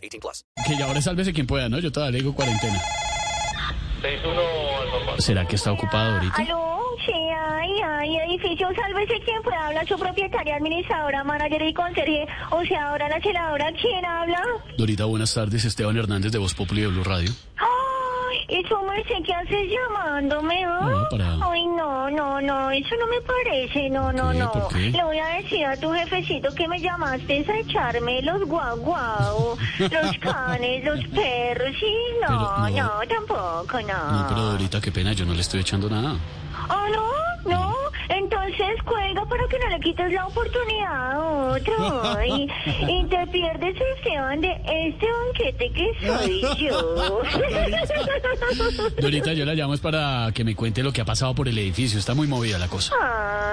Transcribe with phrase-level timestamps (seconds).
[0.00, 0.44] 18 plus.
[0.66, 1.78] Que ya ahora sálvese quien pueda, ¿no?
[1.78, 2.80] Yo todavía le digo cuarentena.
[5.18, 6.36] ¿Será que está ocupado ahorita?
[6.36, 12.26] Aló, sí, ay, ay, edificio, sálvese quien pueda hablar, su propietaria, administradora, manager y conserje,
[12.50, 14.42] o sea, ahora la celadora, ¿quién habla?
[14.78, 15.64] Dorita, buenas tardes.
[15.66, 17.30] Esteban Hernández de Voz Populi de Blue Radio.
[18.50, 20.80] Ay, eso me sé qué haces llamándome, ¿ah?
[20.82, 24.68] No, para- Ay, no, no, no, eso no me parece, no, no, no.
[24.74, 30.18] Le voy a decir a tu jefecito que me llamaste a echarme los guaguau, los
[30.20, 31.94] canes, los perros, sí,
[32.28, 32.70] no, no.
[32.70, 34.12] no, tampoco, no.
[34.12, 36.16] No, pero Dorita, qué pena, yo no le estoy echando nada.
[36.68, 37.02] Ah, no,
[37.46, 37.74] no.
[38.08, 41.20] Entonces cuelga para que no le quites la oportunidad a
[41.52, 42.24] otro.
[42.24, 42.48] Y,
[42.88, 47.22] y te pierdes, Esteban, de este banquete que soy yo.
[49.00, 51.56] Dorita, yo la llamo es para que me cuente lo que ha pasado por el
[51.58, 51.98] edificio.
[51.98, 52.94] Está muy movida la cosa.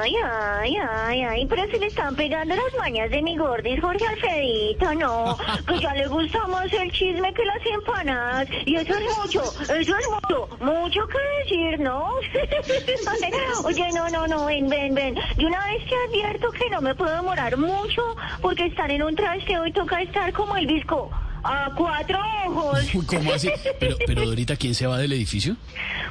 [0.02, 4.06] Ay, ay, ay, ay, pero se le están pegando las mañas de mi gordis, Jorge
[4.08, 9.18] Alfredito, no, que ya le gusta más el chisme que las empanadas, y eso es
[9.18, 12.14] mucho, eso es mucho, mucho que decir, ¿no?
[13.66, 16.96] Oye, no, no, no, ven, ven, ven, de una vez te advierto que no me
[16.96, 18.02] puedo demorar mucho,
[18.42, 21.12] porque estar en un trasteo y toca estar como el disco,
[21.44, 22.90] a cuatro ojos.
[23.08, 23.50] ¿Cómo así?
[23.80, 25.56] Pero, pero Dorita, ¿quién se va del edificio?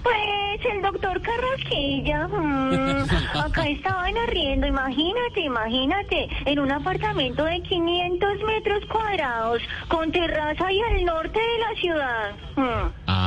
[0.02, 0.16] Pues
[0.64, 2.28] el doctor Carrasquilla.
[2.28, 3.06] mm,
[3.38, 10.80] acá estaban arriendo, imagínate, imagínate, en un apartamento de 500 metros cuadrados, con terraza y
[10.80, 12.30] al norte de la ciudad.
[12.56, 13.05] Mm.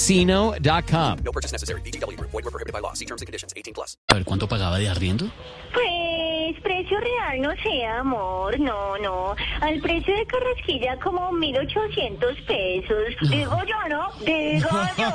[0.00, 1.18] ChumbaCasino.com.
[1.24, 1.80] No purchase necessary.
[1.82, 2.18] BGW.
[2.20, 2.92] Void were prohibited by law.
[2.94, 3.52] See terms and conditions.
[3.56, 3.96] 18 plus.
[4.08, 5.30] a ver cuánto pagaba de arriendo.
[5.72, 9.34] Pues precio real no sé, amor, no, no.
[9.60, 13.30] Al precio de Carrasquilla como 1.800 pesos.
[13.30, 14.10] Digo yo, ¿no?
[14.24, 14.68] Digo
[14.98, 15.12] yo.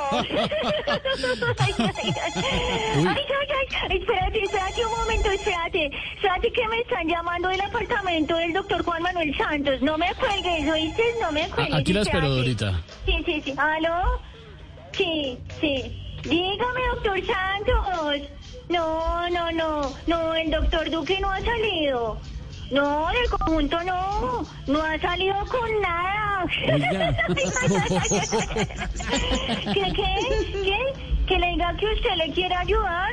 [1.58, 2.14] ay, ay, ay.
[2.36, 3.16] Ay, ay,
[3.90, 3.96] ay.
[3.98, 5.90] Espérate, espérate un momento, espérate.
[6.14, 9.82] Espérate que me están llamando del apartamento del doctor Juan Manuel Santos.
[9.82, 11.02] No me cuelgues, ¿oíste?
[11.20, 11.74] No me cuelgues.
[11.74, 12.36] Aquí la espero, espérate.
[12.36, 12.82] Dorita.
[13.04, 13.54] Sí, sí, sí.
[13.58, 14.20] ¿Aló?
[14.96, 16.02] Sí, sí.
[16.22, 18.28] Dígame, doctor Santos.
[18.68, 19.92] No, no, no.
[20.06, 22.18] No, el doctor Duque no ha salido.
[22.70, 24.46] No, del conjunto no.
[24.66, 26.46] No ha salido con nada.
[29.74, 30.14] ¿Qué, qué?
[30.64, 30.78] ¿Qué?
[31.26, 33.10] ¿Que le diga que usted le quiere ayudar?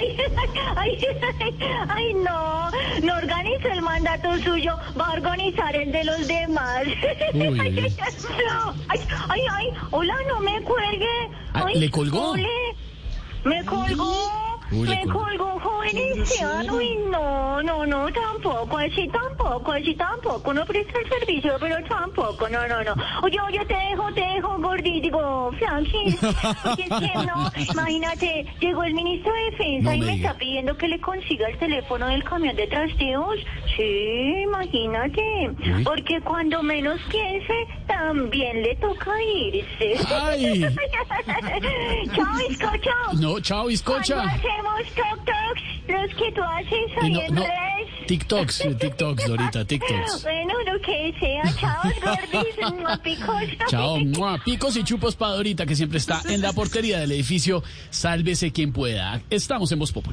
[0.00, 0.16] Ay,
[0.76, 0.98] ay,
[1.40, 1.54] ay,
[1.88, 2.70] ay, no,
[3.02, 6.84] no organiza el mandato suyo, va a organizar el de los demás.
[7.34, 7.60] Uy.
[8.88, 11.06] Ay, ay, ay, hola, no me cuelgue.
[11.52, 12.30] Ah, Ay, ¿le colgó?
[12.32, 12.48] ole,
[13.44, 14.12] Me colgó.
[14.72, 15.20] Uy, le me colgó.
[15.24, 16.70] colgó, joven Esteban.
[16.70, 17.62] Uy, no,
[18.12, 20.54] tampoco, así tampoco, así tampoco.
[20.54, 22.94] No presta el servicio, pero tampoco, no, no, no.
[23.22, 26.16] Oye, oye, te dejo, te dejo, gordi, digo, Frankie.
[26.62, 30.76] Porque es que no, imagínate, llegó el ministro de Defensa No y me está pidiendo
[30.76, 33.36] que le consiga el teléfono del camión de trasteos.
[33.76, 35.50] Sí, imagínate.
[35.84, 37.54] Porque cuando menos piense,
[37.86, 39.94] también le toca irse.
[40.08, 40.66] Ay.
[42.14, 42.90] Chao, bizcocho.
[43.20, 44.14] No, chao, bizcocha.
[44.14, 47.42] Cuando hacemos TikToks, los que tú haces ahí no, en no.
[48.10, 50.24] TikToks, TikToks, Dorita, TikToks.
[50.24, 51.44] Bueno, lo que sea.
[51.60, 53.66] Chao, gordis, no picosa.
[53.68, 54.36] Chao, ¡mua!
[54.44, 57.62] picos y chupos para Dorita, que siempre está en la portería del edificio.
[57.90, 59.22] Sálvese quien pueda.
[59.30, 60.12] Estamos en Voz Populi.